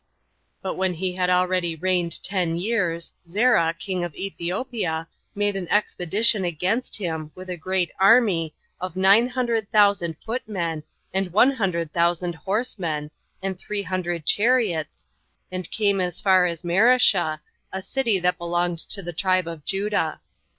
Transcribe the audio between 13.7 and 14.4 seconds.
hundred